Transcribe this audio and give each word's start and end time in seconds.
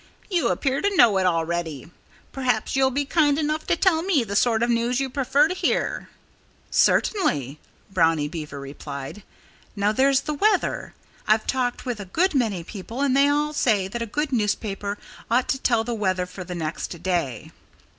"You 0.31 0.47
appear 0.49 0.81
to 0.81 0.95
know 0.97 1.19
it 1.19 1.27
already. 1.27 1.91
Perhaps 2.31 2.75
you'll 2.75 2.89
be 2.89 3.05
kind 3.05 3.37
enough 3.37 3.67
to 3.67 3.75
tell 3.75 4.01
me 4.01 4.23
the 4.23 4.35
sort 4.35 4.63
of 4.63 4.71
news 4.71 4.99
you 4.99 5.11
prefer 5.11 5.47
to 5.47 5.53
hear." 5.53 6.09
"Certainly!" 6.71 7.59
Brownie 7.91 8.27
Beaver 8.27 8.59
replied. 8.59 9.21
"Now, 9.75 9.91
there's 9.91 10.21
the 10.21 10.33
weather! 10.33 10.95
I've 11.27 11.45
talked 11.45 11.85
with 11.85 11.99
a 11.99 12.05
good 12.05 12.33
many 12.33 12.63
people 12.63 13.01
and 13.01 13.15
they 13.15 13.27
all 13.27 13.53
say 13.53 13.87
that 13.89 14.01
a 14.01 14.07
good 14.07 14.31
newspaper 14.31 14.97
ought 15.29 15.47
to 15.49 15.59
tell 15.59 15.83
the 15.83 15.93
weather 15.93 16.25
for 16.25 16.43
the 16.43 16.55
next 16.55 17.03
day." 17.03 17.51